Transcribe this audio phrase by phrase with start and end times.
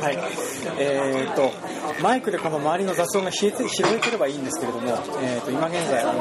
[0.00, 0.18] はい。
[0.78, 1.52] えー、と、
[2.02, 6.18] マイクでこの周りの雑音が拾えて拾えてればいいんですけれども、えー、と今現在、あの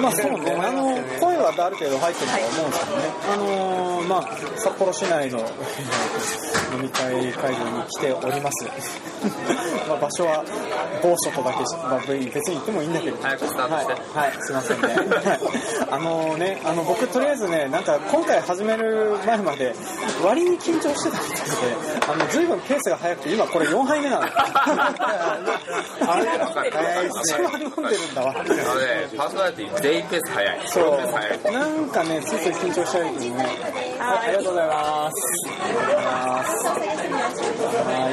[0.00, 3.02] まあそうね、あの、声はある程度入ってるとは思うんですけどね、
[3.32, 9.69] あのーまあ、札幌市内のえー飲み会会場に来ております。
[9.90, 10.44] まあ場所は
[11.02, 14.88] 某所とだけし、まあ、別に行ってもいいんだけど、早くスタートしてはい、はい、すいませんね。
[14.88, 15.40] はい
[15.90, 19.74] あのね、あの僕とりあえずね、なんか今回始める前まで
[20.24, 24.26] 割に緊張してたみたいで、あの随分ペースが速くて今これ4杯目なの。
[26.10, 26.30] あれ？
[26.70, 28.34] 早いっ一番飲んでるんだわ。
[28.36, 28.56] あのね、
[29.16, 30.68] パーソナリティ全員ペース速い。
[30.68, 30.80] そ。
[30.80, 31.52] う。
[31.52, 33.44] なんかね、ついつい緊張しちゃうけどね。
[33.98, 35.16] はい、ありがとうございます。
[35.60, 36.68] ありがとうございます。
[37.78, 38.06] は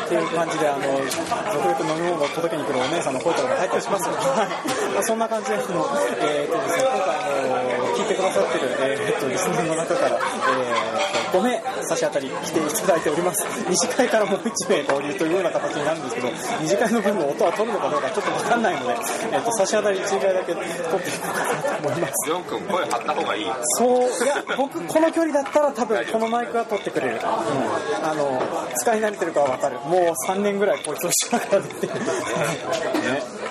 [0.00, 0.03] い。
[0.14, 4.08] っていう感じで、あの、続々飲み物を届けに来るお姉さんの声とかも入ったりします。
[4.08, 4.48] はい。
[4.94, 13.44] まあそんな感じで、あの、えー、っとですね、今回、あの、聞いてくださってる、えー、っと、リスナーの中から、えー、っと、5名差し当たり来ていただいております。
[13.68, 16.28] 二次会からもう1名合流というような形になるんですけど、
[16.60, 18.94] 二次会の分の音は取るのかどうかちょっとわかんないので、
[19.32, 22.12] えー、っと、差し当たり1回だけ取っていこうかなと思います。
[22.26, 23.46] ジョン君声張った方がいい。
[23.78, 27.14] そう、いや、僕、この距離だったら多分このマイクは取ってくれる。
[27.14, 27.20] うん。
[27.22, 28.42] あの、
[28.76, 29.78] 使い慣れてるかはわかる。
[29.80, 31.94] もう3年ぐらいこいつをしながら出てる。
[31.94, 33.43] ね。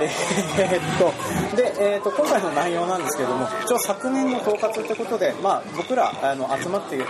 [0.00, 7.06] えーっと、で、えーっと、今回の内容なんですけれども、一応昨年の統括ってことで、まあ、僕ら、あの、集まっている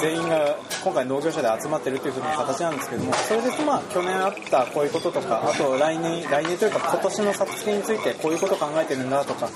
[0.00, 9.48] 全員が、今回農業者で集まってるというふうな形なんですけども、それで、まあ、去年あったこういうこととか、あと来年、来年というか今年の作付けについてこういうこと考えてるんだとか、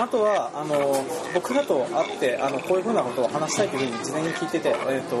[0.00, 5.16] あとは、あの、僕らと会って、あの、こういうふうなことを話したいというふうに事前に聞いてて、えーっと、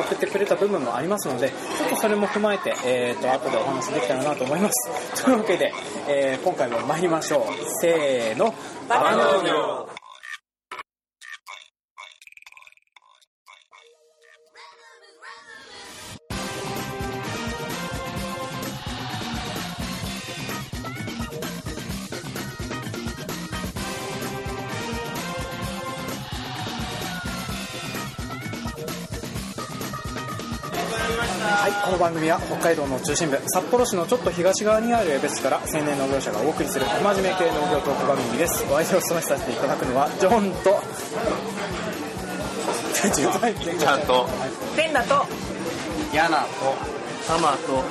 [0.00, 5.24] 送ってくれた部分もありますので、ちょっとそれも踏まえて、えーっと、後でお話できたらなと思います。
[5.24, 5.72] というわけで、で
[6.08, 7.42] えー今回も参りましょう。
[7.82, 8.54] せーの、
[8.88, 9.99] バカ農業
[31.70, 38.64] はい、この番組は北海道の中心部、札幌市のちょっと東側にある江別市から青年農業者がお送りする真面目系農業トーク番組です。
[38.64, 40.82] お相手を務めさせていただくのは、ジョンと、
[42.92, 44.28] ちゃんと。
[44.76, 45.26] ペンダと。
[46.12, 46.46] ヤナと。
[47.28, 47.84] タマと。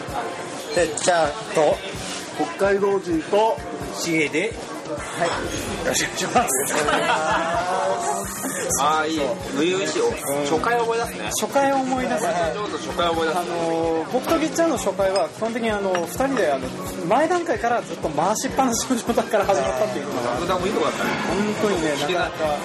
[0.76, 1.78] てっちゃんと、
[2.58, 3.58] 北海道人と。
[3.96, 4.54] シゲで。
[4.90, 6.54] はい、よろしくお願いし
[6.84, 8.19] ます。
[8.82, 9.20] ああ、いい。
[9.20, 10.02] 初々しい。
[10.50, 11.30] 初回を思い出すね。
[11.42, 12.34] 初回を思い出すね。
[12.54, 13.44] ちょうど初回を思い出すあ。
[13.44, 16.68] の僕とぎっちゃんの初回は基本的にあの2人であの
[17.08, 21.10] 前段階からずっと回しっぱなしの状態から始まったっていうのが爆弾もいいとこだったね。
[21.30, 22.58] 本当にねなかなか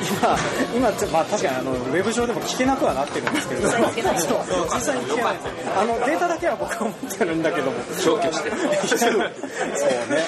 [0.00, 5.36] 今今ちょまあ確かにあのウェブ上でも聞けなくはなってるんですけれども 実際に聞けない
[5.76, 8.50] あのデータだけは僕は持ってるんだけども消去して。
[9.00, 9.26] そうね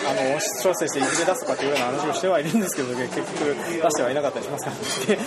[0.09, 3.25] あの調整していずれ出すかというような話をしてはいるんですけど結局
[3.83, 4.77] 出してはいなかったりしますから
[5.07, 5.19] で、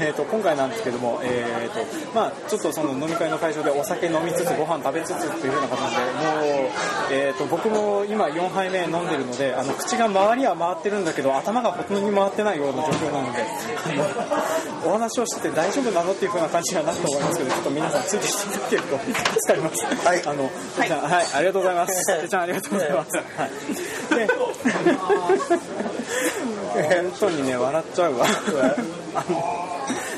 [0.00, 6.70] えー、と今回なんですけども、えーとまあ、ちょっとその飲み会の会場でお酒飲みつつご飯食べつつというような形でもう、
[7.12, 19.14] えー、と僕も今4杯目飲んでるのであの口が周りは回ってるんだけど頭がほとんどに回ってないような状況なのであのお話をしてて大丈夫なのっていう風な感じにはなると思いますけどちょっと皆さんついてきていただけると助
[19.46, 19.84] かります。
[20.06, 20.26] はい。
[20.26, 22.20] あの、てっちゃんはいありがとうございます。
[22.20, 23.16] てっちゃんありがとうございます。
[23.16, 23.50] はい。
[24.14, 24.26] で
[26.74, 28.26] 本当にね笑っちゃうわ
[29.14, 29.64] あ の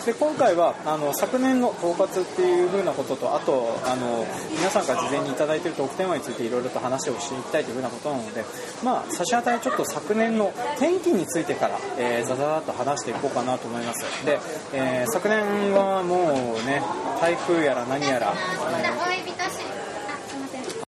[0.05, 8.45] で今回はあの昨年の統括っていう風なこととあとあの皆さんから事前にいただいているトークテーマについていろいろと話をしていきたいという風なことなので
[8.83, 14.39] まあ差し当たりちょっと昨年の天気についてから、えー、ざざざっと話していこうかなと思いますで、
[14.73, 16.83] えー昨年はもうね
[17.21, 19.17] 台風やら何やら、えー。
[19.47, 20.87] あ、すみません。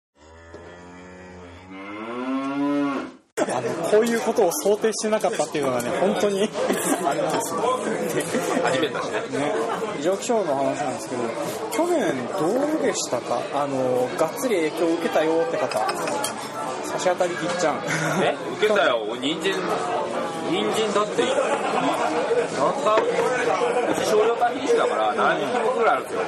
[3.57, 6.49] あのこういうことを想定してなかったっていうのがね本当に
[7.23, 9.21] 初めてだしね。
[9.39, 9.53] ね、
[9.99, 11.23] 異常気象の話なんですけど、
[11.73, 12.47] 去年ど
[12.79, 15.79] うでしたかあの、がっつり影響を受けたよって方、
[16.85, 17.77] 差し当たりぎっちゃん。
[18.23, 18.35] え？
[18.59, 19.07] 受けたよ。
[19.21, 19.53] 人参、
[20.51, 21.33] 人参だって、なん
[22.83, 26.21] か、うち少量化品種だから何品目ぐらいあるんですよ。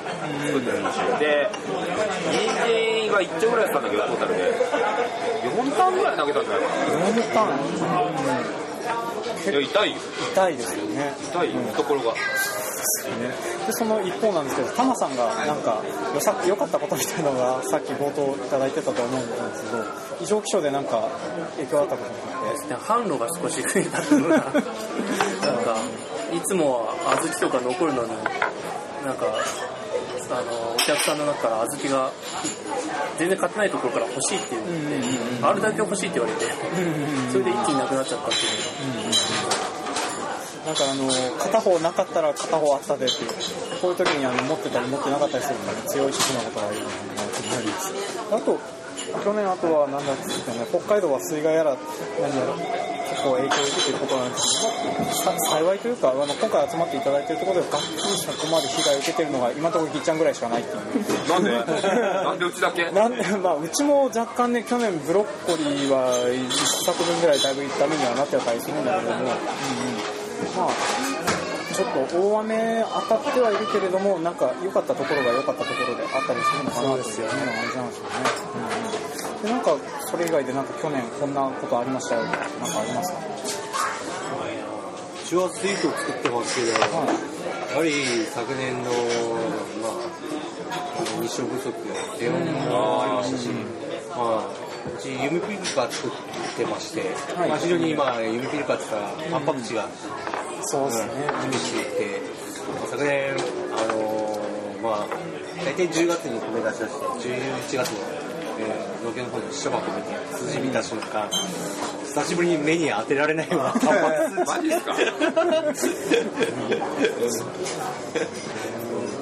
[0.47, 1.19] 作ってる品種。
[1.19, 1.51] で、
[2.33, 4.55] 人参が1丁ぐらいやったんだけど、トータルで。
[5.49, 8.68] 4単ぐらい投げたんじゃないか4ターン、な。
[9.51, 9.97] いや、痛いよ。
[10.33, 11.13] 痛いですよね。
[11.31, 12.13] 痛いよ、ところが。
[12.13, 13.35] ね
[13.67, 15.83] で、その一方なんですけど、タマさんがなんか
[16.15, 19.85] 良さ良かったことみたいなのがさっき冒頭いただいてたと思うんですけど、
[20.23, 21.09] 異常気象でなんか
[21.57, 22.11] 影響あったこと
[22.45, 24.63] があって、販路が少し増えたっていうのが なんか
[26.33, 28.11] いつもは小豆とか残るのに
[29.05, 29.27] なんか
[30.31, 32.13] あのお客さんの中から小豆が
[33.19, 36.47] 全然買ってないところから欲しいっていうので、あるだけ欲しいって言われて、
[37.33, 39.49] それで一気になくなっちゃったっていう。
[40.67, 41.09] なんかあの
[41.39, 43.31] 片方なかったら片方あったでっていう。
[43.81, 47.69] こういう時にあの持ってたり持ってなかったりするのが強い主婦なことがいるのがあり
[48.33, 48.59] あと
[49.25, 50.67] 去年あとは何だっつってね。
[50.69, 51.77] 北海道は水害やら
[52.21, 54.39] 何やら結構影響を受けていることなんで？
[54.39, 60.79] すけど、まあ幸いというかあの今回集まっていただいているところではがっつりそこまで被害を受けているのが今のところぎっちゃんぐらいしかないっていう
[61.29, 61.67] なんでな
[62.35, 62.91] んでうちだけ？
[62.93, 66.49] なんでまあ、うちも若干ね、去年ブロッコリーは1
[66.87, 69.35] 作分ぐらいだいぶダメにはなってたりするんだけども、うんうん、ま
[70.71, 70.71] あ、
[71.75, 79.08] ちょっと大雨当たってはいるけれども、なんか良かったところが良かったところであったりするのかなというような感じなんですよね。
[79.43, 79.77] うんうん、でなんか、
[80.11, 83.19] それ以外でなんか去年こんなことありましたよ、なんかありますか？
[85.29, 86.81] うちはスイートを作ってますけど、はい。
[87.69, 87.93] やはり
[88.33, 88.91] 昨年の、
[89.85, 90.09] まあ、
[91.21, 91.75] 日照不足や
[92.19, 92.33] 低温
[92.65, 93.53] もありましたし、
[94.17, 96.11] まあ、うちユミピリカ作っ
[96.57, 97.51] てまして、はい。
[97.51, 99.87] まあ、非常に今、ユミピリカって言ったら、タンパク質が
[100.65, 101.13] そうですね。
[101.45, 102.25] 厳しくて、
[102.73, 103.37] まあ昨年、
[103.77, 105.07] あのーまあ、
[105.63, 107.29] 大体10月に米出し出して、
[107.77, 108.01] 11月の、
[108.59, 111.29] えー農協の方に一箱見て、数字見た瞬間、
[112.05, 113.73] 久しぶりに目に当てられないような
[114.45, 114.93] マジですか？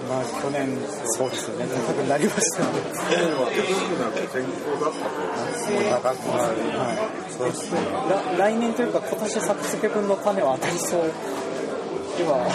[0.09, 2.69] まあ、去年、そうですよね、高くなりましたね。
[6.33, 6.95] は
[8.37, 11.01] い、来来年というか、今年作付け分の種は当たりそう。
[12.17, 12.47] では。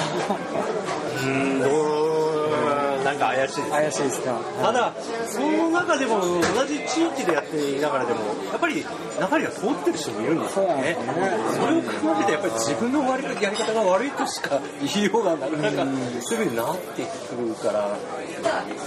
[1.24, 4.40] うんどうなんか怪しいですね怪しいですか？
[4.62, 4.94] ただ、
[5.28, 8.20] その中でも同じ地域でやっていながらでも、
[8.52, 8.86] やっぱり流れ
[9.44, 10.98] が通ってる人もいるんですよね。
[11.56, 14.62] それを考えて、やっぱり自分の割りやり方が悪いとしか
[14.94, 15.86] 言いようがなかなか
[16.22, 17.98] すぐになってくるから、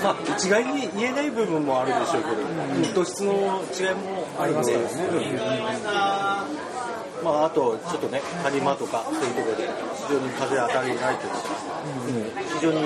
[0.02, 2.31] まあ、一概に言えない部分もあるでしょうけ
[2.88, 4.78] ど、土質の違いもありますね。
[7.22, 9.67] まあ、あと、ちょっとね、谷間とかっていうところで、
[10.06, 11.38] 非常に風当たりないというか、
[12.56, 12.82] 非常に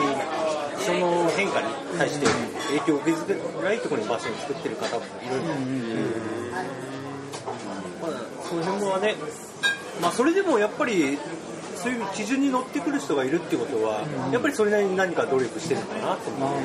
[0.89, 1.69] その変化に
[1.99, 2.27] 対して
[2.69, 6.01] 影響を受けづらいところに場所を作ってる方もいるんで、
[8.01, 8.13] まあ、
[8.43, 9.15] その辺はね、
[10.01, 11.19] まあ、それでもやっぱり、
[11.77, 14.01] そういう基準に乗ってくる人がいるってことは、
[14.33, 16.59] やっぱりそれなりに何か努力してるのかなと思う。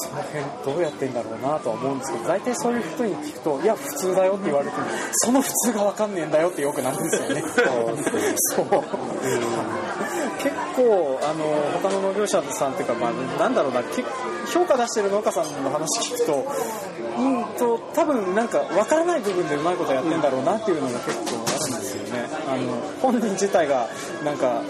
[0.00, 7.42] その辺どうやってんだろうなとは思うんですけど大体そういう人に聞くといや普通だよって言われてもその普通が分かんねえんだよってよくなるんですよね。
[8.36, 8.66] そう
[10.38, 11.44] 結構あの
[11.82, 14.04] 他の農業者さんっていうか、まあ、なんだろうな結
[14.52, 16.46] 評価出してる農家さんの話聞くと
[17.18, 22.28] うんと多分なんか分からない部分でうまいことやってんだろうなっていうのが結構あるんですよね。
[22.48, 23.88] あの本人自体が
[24.24, 24.62] なんか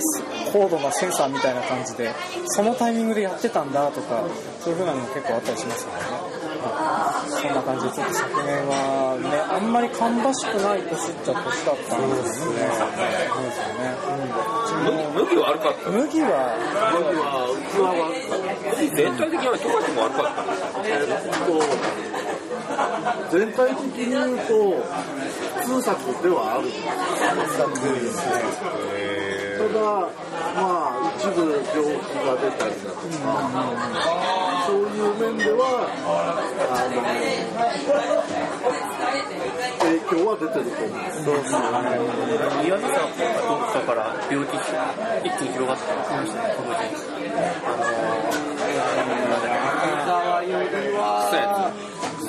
[0.53, 2.12] 高度なセンサーみたいな感じで
[2.47, 4.25] そのタイミングでやってたんだとか
[4.61, 5.99] そういう風なのも結構あったりしますよね。
[7.29, 12.59] そんな感じでちょっと昨年はねあんまり芳しくない年っちゃ年だったんですよね。
[12.75, 12.85] そ
[13.39, 13.95] うですよね、
[15.15, 15.91] 麦麦悪かった。
[15.91, 16.59] うん、麦は
[18.75, 20.43] 麦全体的には十勝も悪かった。
[23.31, 24.52] 全体的に言うと
[25.61, 26.67] 普通作ではある。
[26.69, 29.27] んです
[29.59, 29.75] ただ
[30.55, 33.35] まあ一部病気が出たりだとか、
[34.67, 35.61] そういう面では
[35.99, 37.03] あの
[39.81, 41.43] 影響は出てると思う
[42.62, 43.09] 宮城さん。
[43.09, 46.79] かどっかから病気一気に広がってきましたね、この時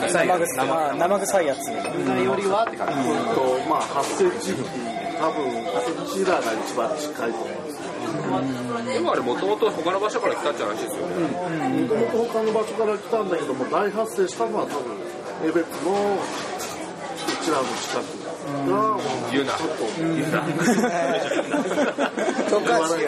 [0.10, 1.76] 臭いや生臭まあ生臭いやつよ
[2.36, 2.94] りはって感じ、
[3.36, 4.89] とまあ発生地域
[5.20, 5.82] 多分こ
[6.14, 7.80] ちらが一番近いと思うんです
[8.90, 11.28] つでもあれもともと他の場所から来たって話ですよね。
[11.84, 14.96] もともと他の場所から来たんだけども大発生したのは多分
[15.44, 18.98] 江別のうちらの近くが、
[19.32, 19.54] 言うな。
[19.54, 19.86] ちょっと。
[19.98, 20.44] 言うな。
[22.50, 23.08] 十勝はね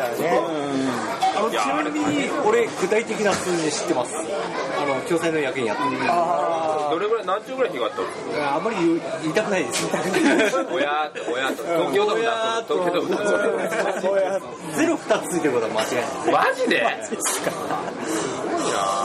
[1.35, 4.13] あのちなみに、俺、具体的な数字知ってます。
[4.15, 5.89] あの、共済の役員やってる。
[6.03, 8.07] あどれぐらい何十ぐらい日があったの？
[8.55, 8.75] あんまり
[9.23, 9.87] 言いたくないです。
[9.87, 13.23] 親と親と東京ドームだと東京ドームだ
[14.75, 16.05] ゼロ2つついてることは間違いない。
[16.25, 16.75] と マジで。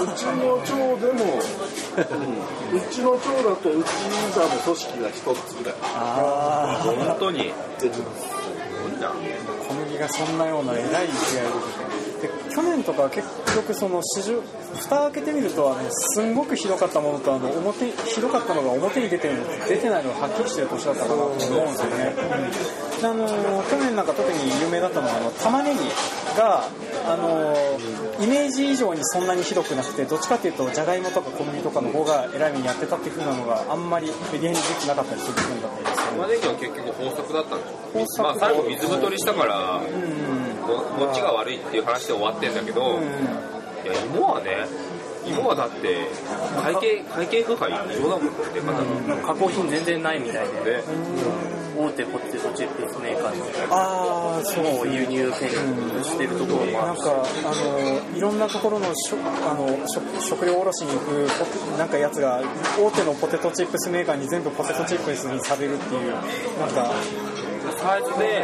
[0.03, 0.67] うちの町
[1.01, 3.87] でも、うんうちの町だとうち
[4.35, 5.75] 座の組織が一つぐらい。
[5.95, 7.53] あ本当に。
[9.69, 11.15] 小麦がそんなような偉い違いでで
[12.57, 14.41] 去年とか結局その市場
[14.81, 22.15] 蓋開けてみるとあのすんごくひどかったものとあの表ひどかったのが表に出てる出てないのがはっきりしてる年だったかなと思うんですよね、
[22.97, 25.81] うん、あの去年なんか特に有名だったのはあの玉ねぎ
[26.39, 26.65] が
[27.05, 27.53] あの
[28.25, 40.36] イメージ以上にそんなにひどくなくてどっちかっていうとじゃがいもとか小麦とかの方がえらい目にやってたっていう風なのがあんまりメディアに出てなかったりする部分だったりですね玉ねぎは結局豊作だったんでしょ豊作まあ最後水太りしたからうんも
[40.67, 43.01] もっちが悪いっていう話で終わってんだけど、
[43.85, 44.67] いや芋はね
[45.27, 46.09] 芋はだって
[46.63, 50.85] 会計会計不敗異常だもんね出方が、加工品全然ないみたいで、で
[51.77, 53.45] 大手ポテトチップスメーカーの。
[53.71, 54.65] ああそう。
[54.65, 55.51] もう輸入権
[56.03, 59.17] してるところもあるし、なんかあのいろんなところのしょ
[59.51, 62.41] あの食食料卸に行くポなんかやつが
[62.79, 66.93] 大手のポテトチップスメーカーに全部ポテトチップスにされるっていうなんか
[67.87, 68.43] サイズで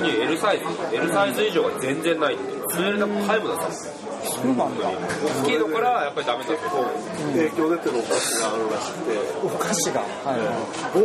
[0.00, 2.64] に L サイズ L サイズ以上が全然ないっていう。
[2.68, 3.94] それだけ皆無だったんですよ
[4.24, 4.90] そうなんだ。
[5.44, 6.60] 大きいのからやっぱりダメだけど
[7.32, 9.14] 影響出てるお菓子があるらしくて。
[9.44, 10.40] お菓子が、はい、
[10.94, 11.00] 某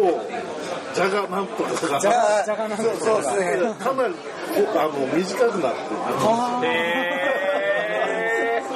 [0.93, 2.96] じゃがなんとかがじゃがじゃがなんとか。
[2.98, 4.20] そうですねかなりこ
[4.75, 5.79] あの短くなって
[6.20, 6.65] あー。
[6.65, 7.02] へ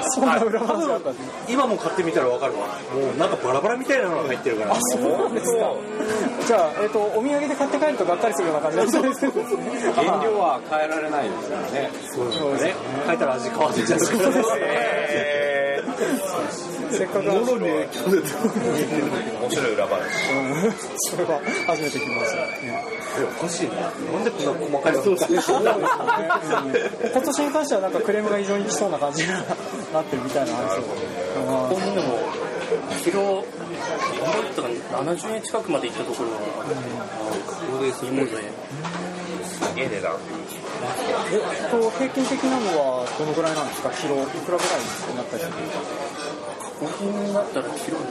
[0.09, 2.67] そんな裏話だったんですね今も買ってみたらわかるわ。
[2.93, 5.73] もうなんかバラバラみたいなのが入ってるからあそうなんですか
[6.47, 9.93] じゃあ、えっとお土産で買って帰るとがっかりするような感じだったりするんですね。
[9.95, 11.91] 原料は変えられないですからね。
[12.11, 12.75] そうですね。
[13.05, 14.31] 変えたら味変わってんじゃないですか
[16.91, 19.03] せっかくもろに影響出てる
[19.41, 19.73] 面白い。
[19.73, 19.97] 裏話。
[19.97, 22.83] うんそれは初めて聞きました、ね
[23.17, 23.67] おかしい。
[23.69, 23.89] なな
[24.19, 24.93] んでこんな細かい。
[24.93, 25.63] ことそうですねうん
[27.11, 29.43] 今年に関してはなんかクレームが異常に来そうな感じになっ
[30.05, 30.45] てるみたい。
[30.45, 30.83] なんですよ
[31.47, 32.19] ここにでも
[33.03, 33.43] キロ
[34.23, 36.35] 何倍だったかな70円近くまで行ったところが
[37.71, 38.31] そうです芋で
[39.47, 40.13] すげえ値段。
[41.31, 43.89] えっと平均的なのはどのぐらいなんですか？
[43.91, 46.46] キロいくらぐらいになったりするんですか？
[46.79, 48.01] 加工品だったらキロい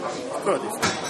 [0.43, 1.07] くらですか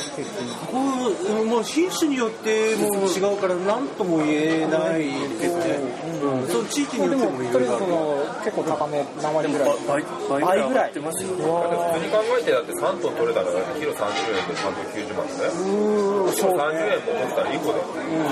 [0.70, 5.04] こうもう品種によっても違うから何とも言えない
[5.38, 5.76] けどね、
[6.22, 17.84] うんうん、その地域によってもいろいろあるの結構高め何割ぐらい倍倍ぐらい上がってますようわだって普通に考えてだって3トン取れたらキロ30円で390万だねーうーんキロ30円も持ったらいい子だよ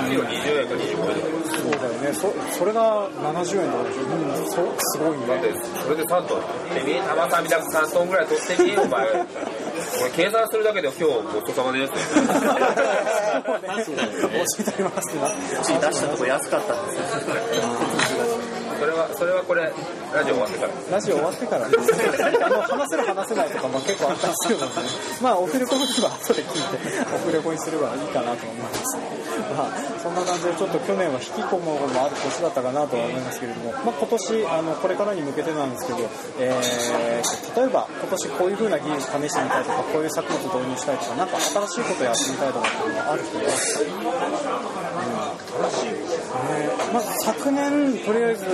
[0.09, 5.53] キロ20円か25円だよそうだよねそそれが70円とかでしょ、うん、そすごいねだって
[5.85, 9.14] それで3トン取ってみ玉さんみたく3トンぐらい取ってみお前
[10.01, 11.03] 俺計算するだけで今日
[11.33, 11.93] ごちそうさまです
[13.85, 14.01] そうね
[14.57, 16.97] 教えてありますってなうち出したとこ安かったんです
[19.13, 19.71] それはこれ
[20.13, 21.75] ラジオ終わってからラジオ終わってからね、
[22.43, 24.71] あの話せる話せないとかも結構あったんですけどね、
[25.21, 28.97] まあ、オフレコの時は後で聞いて、オフレコにすればいいかなと思います。
[29.55, 35.99] まあ、そんな感じで、ちょっと去年は引き込むものもある年だったかなとは思いますけれども、まあ、今年、あの、これからに向けてなんですけど、
[36.39, 44.84] えー、例えば、今年こういう風な技術試してみたいとか、こういう作物導入したいとか、なんか新しいことやってみたいとかっていうのはある人います
[46.93, 48.45] まず昨年、とりあえず、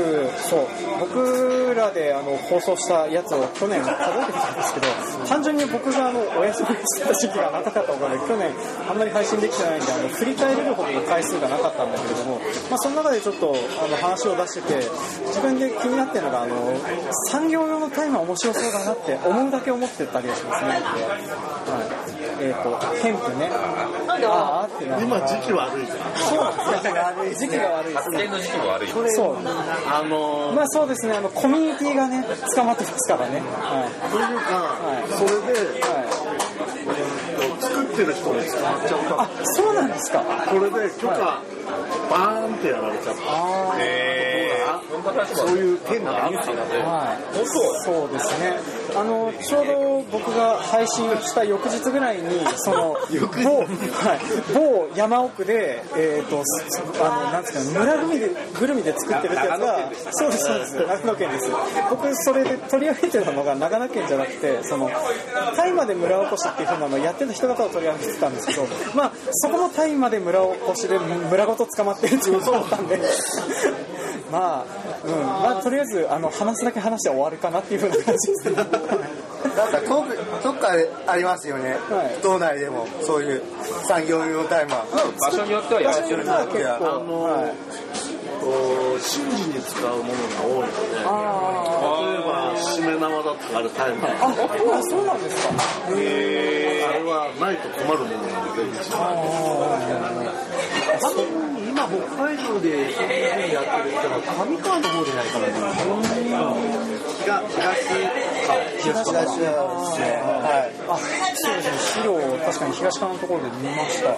[0.49, 0.67] そう、
[0.99, 4.87] 僕らであの放送したやつを去年数えてきたんですけど、
[5.27, 8.51] 単純に僕があのお休みした時期が長かったおかげで、去年
[8.89, 12.39] あんまり配信できてないんで、あの振り返れるほどの回数がなかったんだけれども、
[12.69, 14.89] まあ、その中でちょっとあの話を出してて、
[15.27, 16.55] 自分で気になってるのが、あの
[17.29, 20.71] 産業用のタイマー面白そうだなって思うだけ思ってたりはしますね。
[20.71, 22.10] はい
[22.43, 23.49] えー、とヘンプね、
[24.09, 27.93] ああってな今時期悪いからそうなんですよ時期が悪い。
[27.93, 29.37] 発電の時期も悪いそう。
[29.37, 33.41] あのまあそうですね、あの、コミュニティがね、捕まってますからね。
[33.41, 35.81] はというか、それで、い。
[35.81, 36.41] はい。
[37.61, 40.23] 作ってる人も捕まっちゃったあ、そうなんですか。
[40.49, 41.41] これで許可、
[42.09, 43.21] バーンってやられちゃった
[45.35, 46.85] そういう件があったのであ。
[46.85, 47.17] はい。
[47.83, 48.53] そうですね。
[48.95, 52.97] あの、ちょうど僕が配信した翌日ぐらいに、その、
[53.43, 53.65] 某、は
[54.15, 61.51] い、某山奥で、えっ、と、すあの、なんですかね、村ぐるみで、ぐるみで作ってるってやつが、そうです、そうです、長野県です。
[61.89, 64.91] 僕、それで取り上げてたのが長野県じゃなくて、その、
[65.55, 72.99] 大麻で村おこしっていうふうなのをやってた人方を取り上げてたんですけど、まあ、そこも大麻で村おこしで村ごと捕まってるっていうことだったんで、
[74.31, 78.55] まあ、うん、まあ、とりあえず、あの、話すだけ話して終わるかなっていうふうな感じですね。
[79.55, 82.21] なんか遠くどっかでありますよね、はい。
[82.21, 83.41] 道内でもそういう
[83.87, 86.35] 産業用タイマー、場所によってはやってる結構、
[87.23, 87.53] はい。
[88.41, 90.73] こう神事に使うものが多いので。
[91.05, 91.11] あ
[92.01, 94.11] 例えばしめ縄だったからタイマー。
[94.25, 94.29] あ
[94.79, 95.53] あそうなんですか。
[95.87, 99.15] あれはないと困るものなので一番
[101.81, 105.53] 今北海道でそういうふうにやってる人は上川の方でないからね
[108.81, 110.05] 東東東ですね。
[110.21, 111.77] はいあそうですね。
[111.77, 114.13] 資料を確かに東側のところで見ました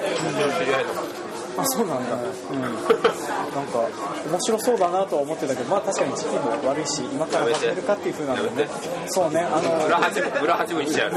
[1.57, 3.87] あそうなんだ、うん、なんか
[4.29, 8.69] 面白そうだなとは思ってたけどまあ確かに時期も悪いし今から始めるかっていう風なのでね。
[9.07, 11.15] そうねあの村八分村八分にしてやる。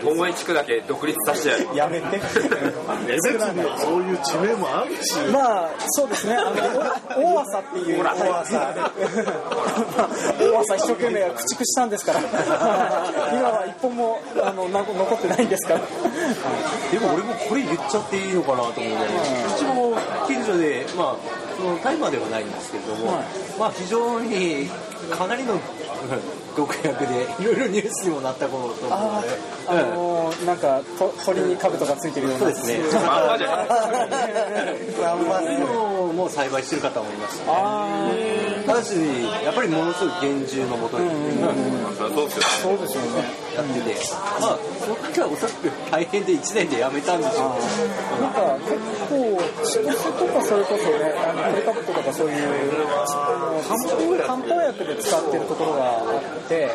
[0.00, 2.16] 東映地区だけ独立させてやるやめて。
[2.16, 5.18] 江別にはそういう地名もあるし。
[5.32, 6.36] まあそうですね。
[6.36, 8.58] あのお大朝っていう大朝。
[10.38, 12.20] 大朝一生懸命駆逐したんですから。
[12.20, 12.30] 今
[13.50, 15.80] は一本もあのな残ってないんですから。
[15.80, 19.96] でも俺もこれ言っちゃっていいのかなと思うちも
[20.26, 21.16] 近所で、まあ、
[21.56, 23.24] そのタイマーではないんですけれども、はい。
[23.58, 24.68] まあ非常に
[25.10, 25.58] かなりの
[26.56, 29.28] 毒薬でいろいろニュースにもなったことと思うので、
[29.68, 32.78] あのーなんかと鳥に兜がついてるようなそうですね。
[33.06, 33.74] まんまじゃないそ
[35.40, 37.52] ういうのをもう栽培してる方もいました
[38.66, 38.94] ただし
[39.44, 41.10] やっぱりものすごい厳重のもとに
[41.96, 43.96] そりゃそうっすよあそうですよねやってて、
[44.40, 48.20] まあその時はおそらく大変で1年で辞めたんでしょう。
[48.20, 48.76] なんか結
[49.08, 56.68] 構千歳とかそれこそねあのトリカブトとかそういうあの漢方薬で使ってるところがあって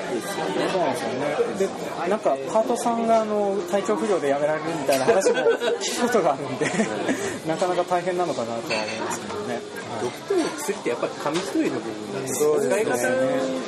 [0.71, 1.37] そうなんですよね。
[1.59, 5.39] でなんかパートさんがあの体調不良で辞められるみたいな話も
[5.79, 6.65] 聞くことがあるんで
[7.47, 9.61] なかなか大変なのかなとは思いますけどね、
[10.01, 12.97] 毒と薬ってやっぱり紙一重の部分なんでね使い方を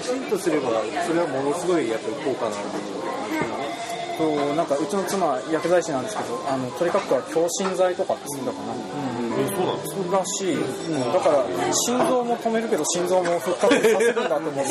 [0.02, 0.70] きちんとすれば
[1.06, 3.03] それはものすごいやっぱり効果のある部そ
[4.22, 9.82] うなんかうちの妻薬剤師なんですけどあのトリカブトは強心剤とかって言ってたかな、そうなん。
[9.82, 11.44] ですそうらしい、うん、だから
[11.74, 14.70] 心臓も止めるけど心臓も復活させるんだと思って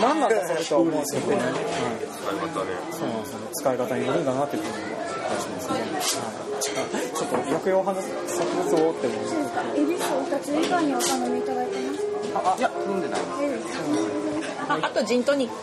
[0.00, 1.54] 何なんだそれとは思うんですけどね、はい
[2.16, 3.46] 使い方ねそうなんですよね。
[3.52, 4.82] 使い方によるんだなっていうふうに感
[5.40, 5.90] じますね、はい、
[7.12, 9.20] ちょっと薬用花作物をって思う
[9.76, 11.98] エビスお二つ以外にお頼みいただいてます
[12.32, 12.54] か？
[12.54, 13.20] あいや飲んでない。
[14.68, 15.56] ああとジントニック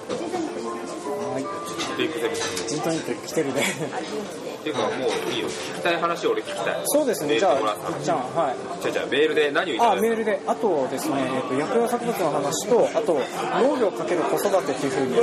[1.93, 3.62] はいテイクセブンジントニック来てるね。
[3.62, 5.47] っていうかもういいよ。
[5.47, 6.82] 聞きたい話を俺聞きたい。
[6.86, 7.38] そうですね。
[7.38, 7.58] じゃあ
[8.01, 8.56] じゃあはい。
[8.82, 13.19] じゃあじゃあメールで何をいただいたあメールで、あとですね、えっと薬用作物の話と、あと
[13.62, 15.17] 農業かける子育てっていうふうに、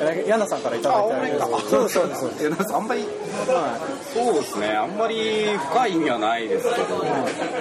[0.00, 1.70] えヤナさんからいただいてあるんです。
[1.70, 2.42] そうです、そうです、そうです。
[2.42, 3.78] いやなんかあんまりは
[4.12, 4.68] そうですね。
[4.68, 7.04] あんまり深い意味はないですけど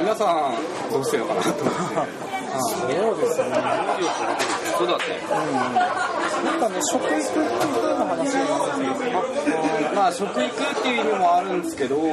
[0.02, 1.50] 皆さんどうしてるのかなと。
[1.50, 2.31] 思って
[2.62, 3.50] そうですね。
[4.78, 5.04] そうだって
[6.44, 7.40] なんかね、食育って。
[7.40, 10.50] いうふうな話があるんですけど、まあ食育っ
[10.82, 12.10] ていう意味もあるんですけど、どっ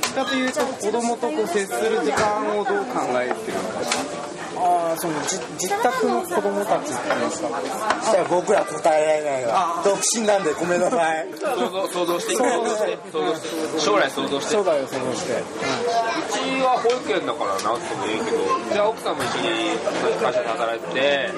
[0.00, 3.80] ちかというと子供とこう接する時間をどう考えてるのか。
[4.58, 7.48] ああ、そのじ自宅の子供たちっていうんですか。
[8.10, 11.28] じゃあ僕ら答えられないわ独身なんでごめんなさい。
[11.38, 12.36] 想像想像して
[13.78, 14.52] 将来想像して。
[14.52, 15.42] 将来を想像して。
[16.86, 18.38] 保育園だからなってもいいけど
[18.72, 19.74] じゃあ奥さんも一緒に
[20.22, 21.30] 会社で働いてて、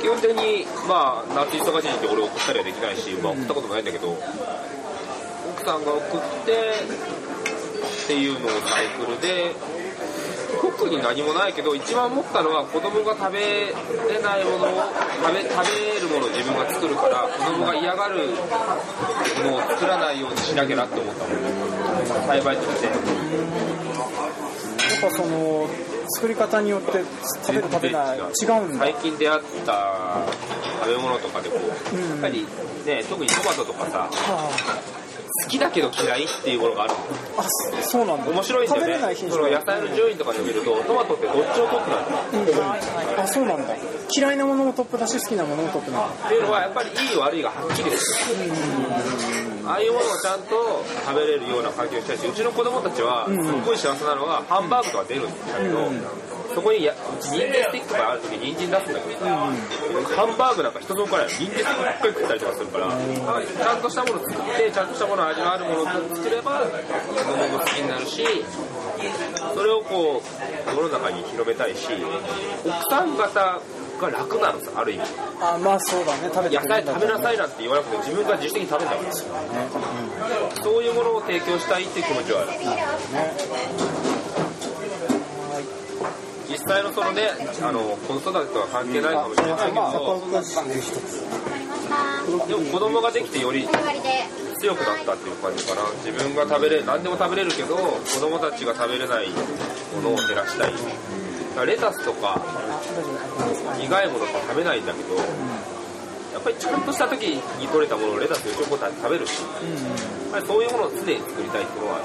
[0.00, 6.52] 基本的にまあ夏忙しい時俺送ったりはできないし、まあ、送ったこともないんだけど、奥さんが送って
[8.04, 9.54] っていうのをサイクルで
[10.60, 13.74] 特に何もないけど一番思ったのは子供が食べれ
[14.22, 14.82] ないものを
[15.22, 18.30] 食べ食べるものを自分が作るから子供が嫌がる
[19.44, 23.21] ものを作らないようにしなきゃなって思ったもん栽培として。
[23.36, 25.68] やっぱその、
[26.14, 26.92] 作り方によって
[27.42, 28.78] 食べる食べない違うんだ。
[28.78, 30.26] 最近出会った
[30.84, 32.46] 食べ物とかでこう、やっぱり
[32.84, 34.08] ね特にトマトとかさ
[35.44, 36.98] 好きだけど嫌いっていうものがあるの
[37.38, 37.42] あ、
[37.82, 38.30] そそうなんだ。
[38.30, 43.74] 面白いんだよ食べれないねその品種野菜の順位とかで見るとトマトってどっちを取ってなんだよあ、そうなんだ。
[44.14, 46.26] 嫌いなものもトップだし、好きなものもトップなんだ。
[46.26, 48.52] っていうのはやっぱりいい悪いがはっきりする
[49.64, 55.88] ああいうものをちゃんと食べれるような環境にしたいしうちの子供たちはすっごい幸せなのはハンバーグとか出るんだけど、
[56.54, 59.26] そこにや人参スティックがある時に人参出すんだけどさ、
[60.16, 65.86] ハンバーグなんか一つも来ない人参スティックばっかり食ったりとかするから、ちゃんとしたものを作ってちゃんとしたもの味のあるものを
[66.16, 66.68] 作れば子
[67.14, 68.24] 供も好きになるし
[69.54, 71.88] それをこう世の中に広めたいし
[72.64, 73.60] 奥さん方
[74.00, 75.08] が楽なのさある意味。
[75.40, 76.30] あ、まあそうだね。
[76.34, 79.16] 食べて野菜食べなさいなんて言わなくて自分が自主的に食べるんだか
[80.56, 82.50] らそういうものを提供したいっていう気持ちはある
[86.48, 87.30] 実際のそのね
[87.62, 91.22] あの子育てとは関係ないかもしれないけど。
[92.48, 93.68] でも子供ができてより
[94.58, 99.28] 強くなったっていう感じかな自分が食べれ何でも食べれるけど子供たちが食べれない
[99.94, 100.72] ものを減らしたい
[101.66, 102.40] レタスとか
[103.78, 105.16] 苦いものとか食べないんだけど、
[106.32, 112.00] やっぱりちゃんとした時に取れたものをレタスよちょこ食べるし、やっぱりそういうものを常に作りたいっていうのは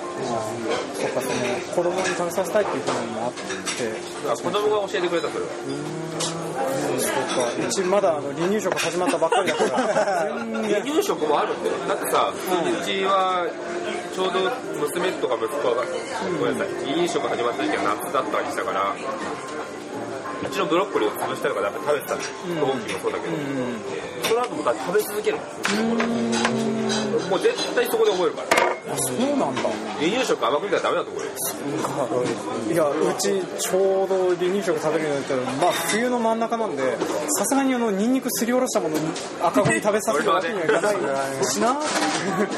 [0.94, 1.36] そっかその
[1.76, 3.44] 子供に食べさせたいっていうふうにもあって。
[3.88, 5.52] だから子供が教えてくれたそれは。
[6.98, 7.10] そう
[7.62, 7.68] か。
[7.68, 9.76] うちまだあの離乳食始まったばっかりだから。
[10.28, 13.48] 離乳食もあるんだよだってさ、うちは
[14.14, 14.40] ちょうど
[14.82, 15.86] 娘とか息子が、
[16.40, 18.96] ごめんなさい離乳食始まった時は夏だったりしたから
[20.48, 22.18] うちのブロッコリーを潰したりとかやっぱ食べてたん。
[22.18, 23.36] ですよ同期もそうだけど、
[24.24, 25.38] その後もだって食べ続ける
[27.30, 28.48] もう絶対そこで覚えるから
[28.96, 29.62] そうなんだ。
[30.00, 31.30] 離乳食甘く見たらダメだと思うよ。
[32.72, 36.98] いやうちちょうど離乳食食べるようになったらまあ冬の真ん中なんで
[37.38, 38.96] さすがにあのニンニクすりおろしたもの
[39.42, 40.96] 赤子に食べさせるわけにはいかない
[41.46, 41.76] しな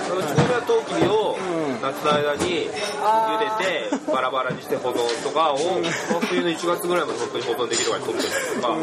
[0.07, 1.37] そのちくわとうきびを
[1.81, 8.77] 夏の間に茹でてバラバラにして保存とかを、まあ冬の1月ぐらいまで本当に保存できるから取ってとか、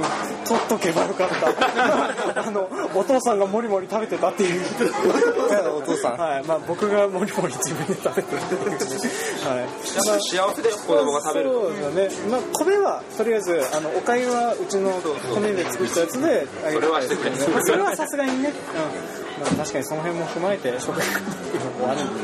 [0.46, 2.40] 取っとけばよかった。
[2.46, 4.62] あのお父さんがもりもり食べてたっていう。
[5.76, 6.16] お父さん。
[6.16, 6.44] はい。
[6.44, 9.68] まあ僕がもりもり自分で食べてるはいやっ
[10.06, 14.90] ぱり幸せだよ子供が食べるそうだね、まあ、米はとりあえずあのおかゆはうちの
[15.34, 21.04] 米で作ったやつであげそれはしてくれるそれはさすがにね、うんまあ、確かにその辺も踏まえて食育っ
[21.50, 22.20] ていうのもあるんで、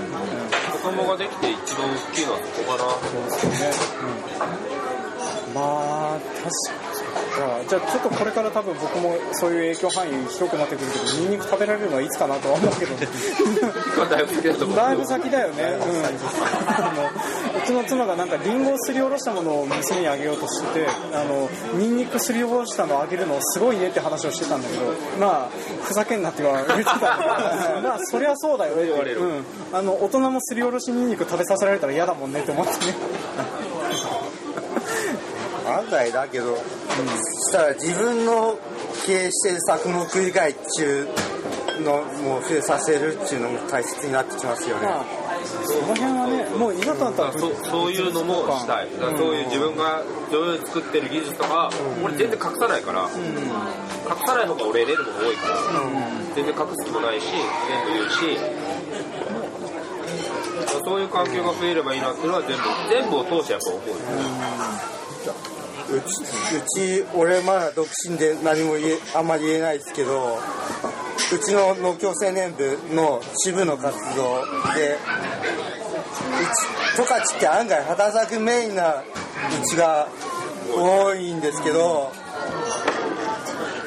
[0.72, 3.70] 子供ができて一番大きいのはそこかな、そうですよね、
[5.48, 6.48] うん、まあ確
[6.88, 6.91] か
[7.68, 12.92] じゃあちょっとこれから多分僕もそういう影響範囲広くなってくるけどニンニク食べられるのはいつかなとは思うけど。
[14.10, 24.82] だいぶ好きだと思うだいぶ先だよね、うん、あのうちの妻がなんかリンゴをすりおろしたものを娘にあげようとしててあのニンニクすりおろしたのをあげるのすごいねって話をしてたんだけど
[25.18, 25.48] まあ
[25.82, 27.80] ふざけんなって言われてたんだけど。
[27.82, 29.20] まあそりゃそうだよね言われる。
[29.20, 32.94] うん、あの大人もすりおろしニンニク食べさせられたら嫌だもんねって思ってね
[35.78, 36.62] 案外だけど、そ
[37.50, 38.58] したら自分の
[39.06, 41.08] 経営してる作目以外っちゅ
[41.80, 44.86] うのも増えさせるっていうのも大切になってきますよね。
[44.86, 45.04] まあ
[45.64, 48.88] その辺はねもういざとなったらそそういうのもしたい。
[48.98, 51.70] だからそういう自分が上手に作ってる技術とか、
[52.04, 53.08] 俺全然隠さないから、隠
[54.26, 55.56] さない方が俺得れるもの多いから、
[56.34, 58.38] 全然隠す気もないし全部言うし。
[60.84, 63.94] そういう環境が増えればいいなっていうのは全部全部を通してやっぱ思うよ
[65.96, 70.38] うち、うち、俺まだ独身で何も言え、あんまり言えないですけど、
[71.32, 74.98] うちの農協青年部の支部の活動で、
[76.96, 79.04] 十勝って案外畑作メインなう
[79.66, 80.08] ちが
[80.74, 82.10] 多いんですけど、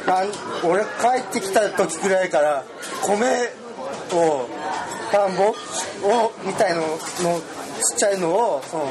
[0.06, 0.28] なん
[0.64, 0.88] 俺帰
[1.20, 2.64] ってきた時くらいから
[3.04, 3.50] 米
[4.14, 4.48] を
[5.12, 5.54] 田んぼを
[6.46, 8.86] みたいののちっちゃいのをその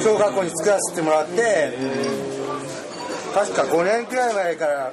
[0.00, 1.72] 小学校に作らせてもらって
[3.34, 4.92] 確か5年くらい前から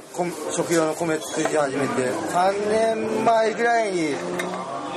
[0.51, 4.15] 食用の米作り始めて3年前ぐらいに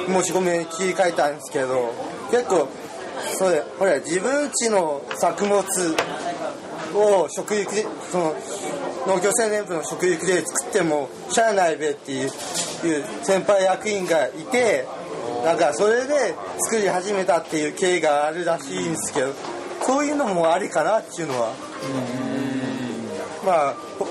[0.08, 1.92] もち米に切り替えたんですけど
[2.30, 2.68] 結構
[3.38, 5.62] それほら自分家の作物
[6.94, 8.34] を食育でその
[9.06, 12.28] 農業青年部の食育で作ってもしゃあないべっていう
[12.86, 14.86] いう先輩役員がいて
[15.44, 16.34] なんかそれで
[16.70, 19.32] 作り始めたっていう経緯があるらしいんですけど
[19.84, 21.52] こういうのもありかなっていうのは
[23.44, 24.06] まあほ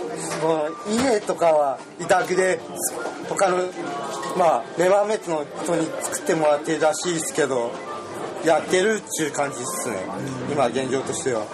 [0.46, 2.60] まあ稲とかは委託で
[3.30, 3.58] 他の
[4.38, 7.72] まあレバーメッツの人に作ってもらってるらしいですけど
[8.46, 9.98] やってるっちゅう感じっすね
[10.52, 11.46] 今現状としては。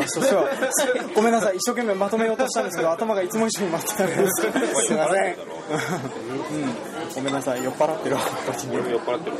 [0.00, 0.48] 話としては
[1.14, 4.42] ごめんなさい一生懸命まとめようとしたんですけど頭がいつも以上に回ってたんです。
[4.86, 6.74] すいません、うん、
[7.14, 7.64] ごめんなさい。
[7.64, 9.36] 酔っ払ってるわ私に酔っ払ってる。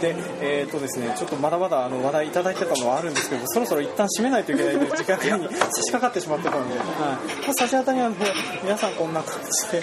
[0.00, 6.86] でえっ、とですねちょっとまだまだあの話題いただいてたのはあるんですけどそろそろ一旦締めないといけないという時間に差し掛かってしまってたので、はい。
[6.86, 8.16] まあ、差し当たりはね
[8.62, 9.82] 皆さんこんな感じで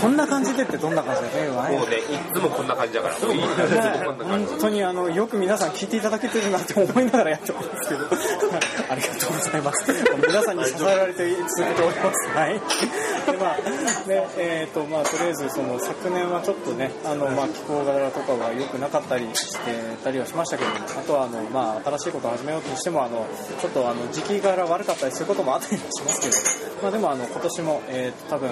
[0.00, 3.14] こんな感じでってどんな感じだねもうねいつもこんな感じだから。
[3.14, 8.04] 本当にあのよく皆さん聞いていただけてるなって思いながらやってますけど
[8.94, 9.92] ありがとうございます。
[10.28, 12.28] 皆さんに支えられて続けております。
[12.30, 12.54] はい。
[13.26, 13.56] でまあ
[14.06, 23.26] ねえーとまあ、とりあえずその昨年はちょっとねあの、まあ、気候柄とかが良くなかったりしてたりはしましたけどもあとはあの、まあ、新しいことを始めようとしてもあの
[23.60, 28.50] ちょっとあの時期柄悪かったりすることもあったりもしますけど、まあ、でもあの今年も、えーと多分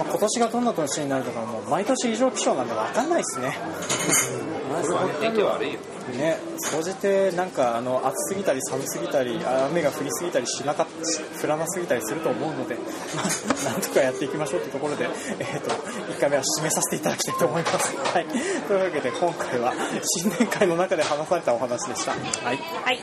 [0.00, 3.54] まあ、今年がどんな年になるとかもう毎年異常気象なんで分かんないですね。
[5.20, 5.80] 天気悪いよ。
[6.16, 10.86] ね総じてなんかあの暑すぎたり寒すぎたりあ雨が降りすぎたりしなか
[11.42, 15.04] 降らなすぎたりすると思うので、まあ、なんとかやっていきましょうというところで、
[15.38, 22.12] えー、と1回目は締めさせていただきたいと思います、 はい、というわけで今回は新年会の中で話されたお話でした。
[22.12, 22.20] はい。
[22.42, 22.56] はい。
[22.86, 22.98] はい、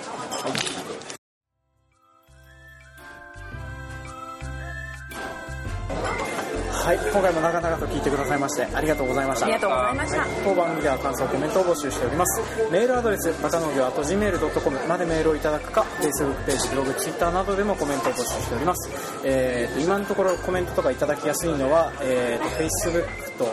[6.95, 9.45] 今回も長々と聞いてくださいましてありがとうございました。
[9.45, 10.19] ありがとうございました。
[10.19, 12.41] はい当番組では感想コメントを募集しております。
[12.71, 18.89] メールアドレスバカ農業 .gmail.com までメールをいただくか Facebook ページブログ Twitter などでもコメントを募集しております、
[19.25, 23.05] えーと今のところコメントとかいただきやすいのは、えーと Facebook
[23.37, 23.45] と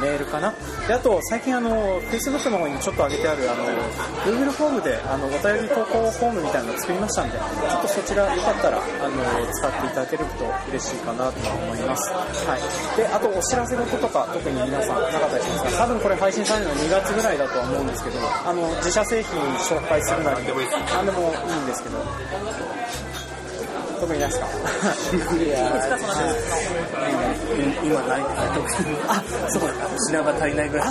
[0.00, 0.54] メールかな。
[0.86, 3.64] であと最近あの Facebook の方にちょっと上げてあるあの
[4.24, 12.12] Google フォームであのお便り投稿フォームみたいなのを作りましたんでちょっとそちらよかったらあの使っていただけると嬉しいかなと思います。
[12.46, 20.46] はいであとお知らせ事とか特に皆さんなかったりしますか多分これ配信されるの2月ぐらいだとは思うんですけどあの自社製品紹介するなり
[20.94, 21.98] 何でもいいんですけど。
[23.98, 24.46] 特にな いですか？
[25.42, 25.58] いや
[27.82, 28.22] 今ない
[28.54, 29.72] 特にあそうだ。
[30.12, 30.88] 品が足りないぐらい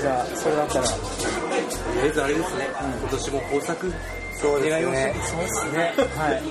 [0.00, 0.84] じゃあそれだったら。
[0.86, 0.90] と
[1.94, 2.68] りあえずあれですね、
[3.00, 3.92] 今年も豊作
[4.40, 5.94] そうですねそうですね。
[6.16, 6.42] はい。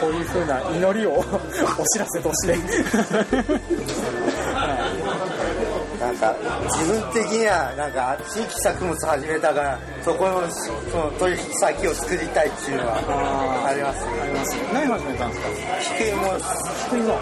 [0.00, 1.24] そういう風な祈りをお
[1.86, 2.56] 知らせとして。
[5.98, 6.34] なんか
[6.70, 14.56] 自分的にはなんか地域作物始めたからそこのその取引先を作りたいっていうのはありますあります。
[14.72, 15.48] 何始めたんですか？
[15.98, 17.18] 低いもの低いの。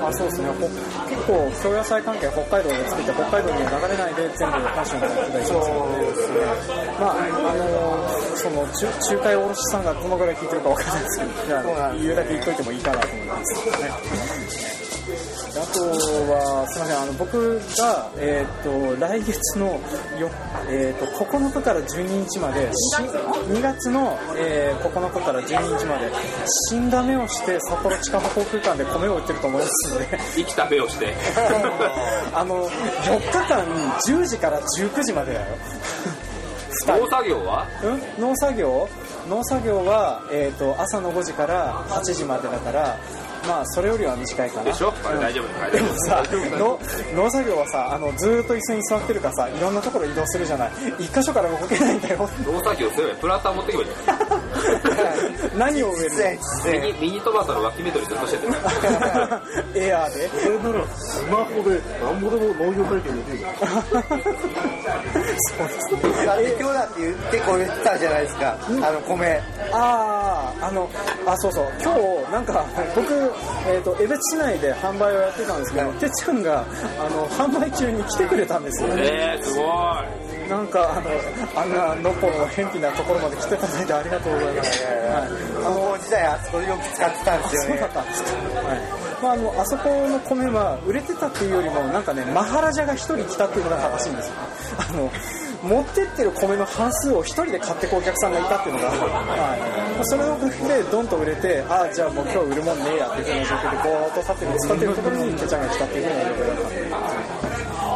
[0.00, 0.48] ああ、そうですね。
[0.48, 0.68] ほ
[1.08, 6.40] 結構、京野菜関係は北海道で作って、北海道には流れないで全部阪神からやってたりしますそうですね。
[7.00, 14.69] まあ、あのーその中、仲介卸さんがどのぐらい聞いてるかわからないですけど、じゃあ言うだけ言っといてもいいかなと思いますね。
[15.50, 15.82] あと
[16.30, 19.66] は、すみません、あの僕が、えー、と来月の
[20.18, 20.30] よ、
[20.68, 26.10] えー、と9日から12日まで、し2月の、えー9日から12日まで、
[26.70, 31.14] 新ダメをして札幌地下歩行空間で米を売ってると思いますので、生きた目をして。
[32.32, 33.64] あの4日間
[34.06, 35.46] 10時から19時までだよ。
[36.86, 37.66] 農作業は？
[37.82, 38.88] うん、農作業
[39.30, 42.98] 農作業は、えー、と朝の5時から8時までだから
[43.48, 44.64] まあそれよりは短いかな。
[44.64, 44.92] でしょ？
[44.92, 46.22] これ大丈夫でもさ
[46.58, 46.78] 農
[47.14, 50.70] 農作業はさあのずーっと椅子に座ってるからさいろんなところ移動するじゃない。
[50.98, 52.28] 一箇所から動けないんだよ。
[52.44, 58.46] 農作業すればプランター持ってけばいいじ何を植えるゃんミニミニトマトの脇芽取りずっとしてて。
[58.46, 58.54] の
[59.74, 60.28] エアーで。
[60.42, 63.46] それならスマホでなんぼでも農業体験できる
[66.26, 67.00] だって今日だって
[67.32, 68.58] 結構言ってたじゃないですか。
[68.82, 69.40] あの米。
[69.72, 70.88] あああの
[71.26, 71.72] あそうそう。
[71.82, 71.94] 今
[72.26, 73.12] 日なんか僕、
[73.68, 76.64] えー、と江別市内で販売をやってたんですけどてっちゃんが
[76.98, 78.88] あの販売中に来てくれたんですよ。
[78.94, 80.19] ねえー、すごい
[80.50, 84.84] なんかあのあんなのっぽの偏僻なところまで来ていただいてありがとうございます。
[84.84, 88.30] はい高校時代あそこよく使ってたんですよねそうだったんですか。
[88.66, 88.80] はい。
[89.22, 94.34] まああのあそこの米は売れてたっていうよりもなんかねマハラジャが一人来たっていうのが正しいんですよ。
[94.78, 95.12] あの
[95.62, 99.56] 持ってってる米の半数を一人で買ってくお客さんがいたっていうのが、は
[100.00, 107.29] い、それをでドンと売れてああじゃあもう今日売るもんねえやっていうふうな状況でぼーっと立ってる使ってるところにケちゃんが来たっていうふうな状況だったんで。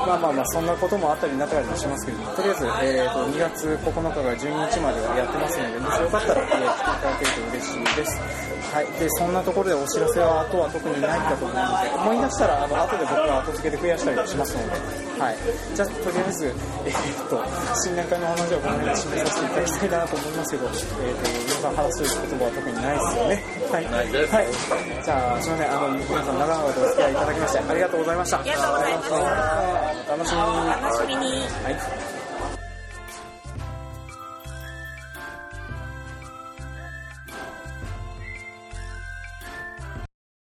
[0.06, 8.63] まあまあまあそんなこともあったりなかったりもしますけどとりあえず、えー、と2月9日から12日まではやってますのでもしよかったら、えー来ていただけると嬉しいです。
[8.74, 8.90] はい。
[8.98, 15.14] でそんなところでお知らせはあとは特にないかと思うので思い出したらあの後で僕が後付けで増やしたりしますので。
[15.14, 15.38] はい。
[15.78, 16.50] じゃあとりあえず
[16.82, 17.38] えー、と
[17.86, 23.38] 新年会の話はこの辺で締めさせていただきたいなと思いますけど、えー、と皆さん話す言葉は特にないですよね。
[23.70, 25.70] はい、はい、じゃあすいません。
[25.70, 28.40] あの皆さん長々とお付き合いいただきましてありがとうございました。
[28.40, 29.14] ありがとうございました。
[29.14, 30.66] お楽しみに。
[30.82, 31.46] 楽しみに。
[31.62, 32.23] はい